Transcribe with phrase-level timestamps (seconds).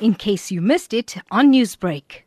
[0.00, 2.22] in case you missed it on Newsbreak.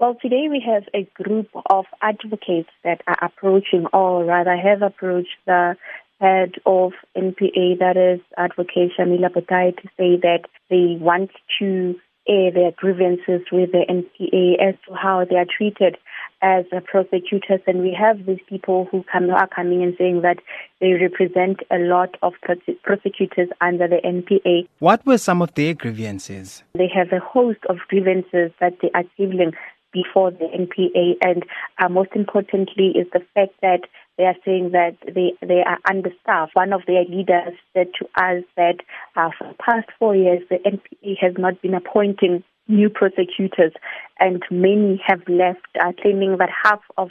[0.00, 5.36] Well, today we have a group of advocates that are approaching, or rather have approached
[5.46, 5.76] the
[6.20, 11.94] head of NPA, that is Advocate Shamila Batohi, to say that they want to
[12.28, 15.96] air their grievances with the NPA as to how they are treated
[16.40, 17.60] as prosecutors.
[17.66, 20.38] And we have these people who come, are coming and saying that
[20.80, 22.34] they represent a lot of
[22.82, 24.68] prosecutors under the NPA.
[24.78, 26.62] What were some of their grievances?
[26.74, 29.54] They have a host of grievances that they are tabling
[30.02, 31.44] before the NPA, and
[31.78, 33.80] uh, most importantly is the fact that
[34.16, 36.54] they are saying that they, they are understaffed.
[36.54, 38.76] One of their leaders said to us that
[39.16, 43.72] uh, for the past four years, the NPA has not been appointing new prosecutors,
[44.18, 47.10] and many have left, uh, claiming that half of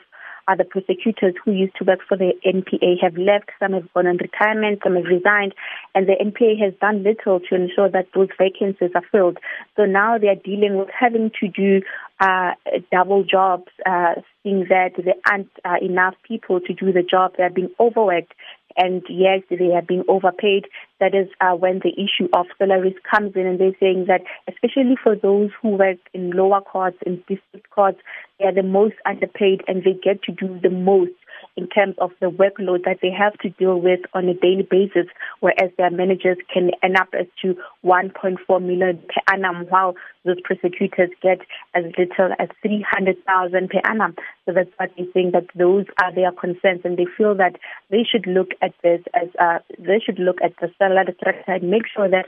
[0.55, 3.49] the prosecutors who used to work for the NPA have left.
[3.59, 5.53] Some have gone on retirement, some have resigned,
[5.93, 9.39] and the NPA has done little to ensure that those vacancies are filled.
[9.75, 11.81] So now they are dealing with having to do
[12.19, 12.51] uh,
[12.91, 17.33] double jobs, uh, seeing that there aren't uh, enough people to do the job.
[17.37, 18.33] They are being overworked
[18.77, 20.67] and yes, they are being overpaid.
[20.99, 24.95] That is uh, when the issue of salaries comes in, and they're saying that, especially
[25.01, 27.99] for those who work in lower courts, in district courts,
[28.39, 31.11] they are the most underpaid, and they get to do the most
[31.57, 35.07] in terms of the workload that they have to deal with on a daily basis,
[35.39, 41.09] whereas their managers can end up as to 1.4 million per annum, while those prosecutors
[41.21, 41.39] get
[41.73, 44.15] as little as 300,000 per annum.
[44.45, 47.55] So that's what they think that those are their concerns, and they feel that
[47.89, 51.71] they should look at this as uh, they should look at the salary structure and
[51.71, 52.25] make sure that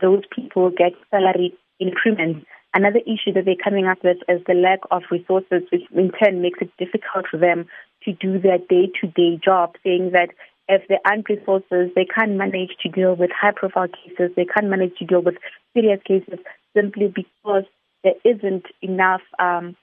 [0.00, 4.80] those people get salary increments Another issue that they're coming up with is the lack
[4.90, 7.64] of resources, which in turn makes it difficult for them
[8.02, 10.28] to do their day-to-day job, saying that
[10.68, 14.94] if there aren't resources, they can't manage to deal with high-profile cases, they can't manage
[14.98, 15.36] to deal with
[15.72, 16.38] serious cases
[16.76, 17.64] simply because
[18.04, 19.74] there isn't enough um,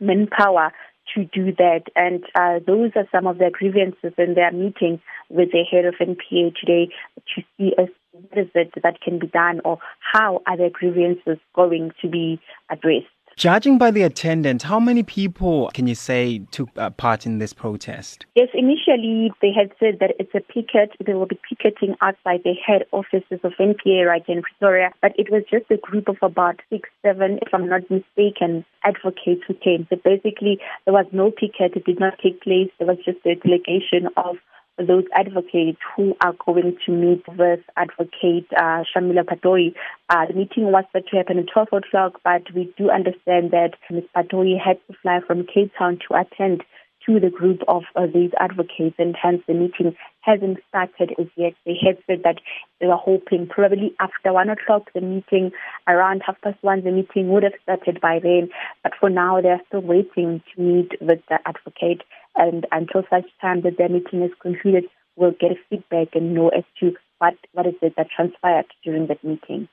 [0.00, 0.72] manpower
[1.14, 1.82] to do that.
[1.94, 5.94] And uh, those are some of their grievances in their meeting with the head of
[6.00, 6.88] NPA today
[7.36, 7.90] to see what
[8.38, 9.78] is it that can be done or
[10.12, 12.40] how are their grievances going to be
[12.70, 13.06] addressed.
[13.36, 17.52] Judging by the attendance, how many people can you say took uh, part in this
[17.52, 18.26] protest?
[18.36, 20.92] Yes, initially they had said that it's a picket.
[21.04, 25.32] They will be picketing outside the head offices of NPA right in Pretoria, but it
[25.32, 29.88] was just a group of about six, seven, if I'm not mistaken, advocates who came.
[29.90, 31.74] So basically, there was no picket.
[31.74, 32.70] It did not take place.
[32.78, 34.36] There was just a delegation of
[34.78, 39.74] those advocates who are going to meet with Advocate uh, Shamila Batohi.
[40.08, 43.74] Uh, the meeting was set to happen at 12 o'clock, but we do understand that
[43.90, 44.04] Ms.
[44.16, 46.62] Batohi had to fly from Cape Town to attend
[47.06, 51.52] to the group of uh, these advocates, and hence the meeting hasn't started as yet.
[51.66, 52.38] They had said that
[52.80, 55.52] they were hoping probably after one o'clock the meeting,
[55.86, 58.48] around half past one, the meeting would have started by then.
[58.82, 62.02] But for now, they are still waiting to meet with the advocate
[62.36, 64.84] and until such time that their meeting is concluded,
[65.16, 69.22] we'll get feedback and know as to what, what is it that transpired during that
[69.22, 69.68] meeting.